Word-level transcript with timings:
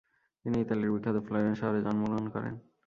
তিনি 0.45 0.57
ইতালির 0.59 0.91
বিখ্যাত 0.93 1.17
ফ্লোরেন্স 1.25 1.57
শহরে 1.61 1.79
জন্মগ্রহণ 1.85 2.25
করেন। 2.33 2.53